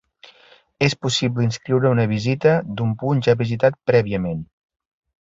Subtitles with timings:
[0.85, 4.47] És possible inscriure una visita d'un punt ja visitat prèviament.